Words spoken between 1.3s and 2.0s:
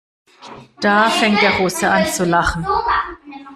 der Russe